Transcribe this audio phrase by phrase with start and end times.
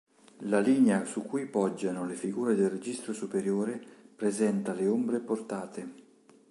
[0.45, 3.79] La linea su cui poggiano le figure del registro superiore
[4.15, 5.89] presenta le ombre portate.